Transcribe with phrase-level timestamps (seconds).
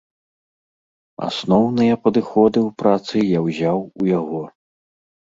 [1.27, 4.41] Асноўныя падыходы ў працы я ўзяў у яго.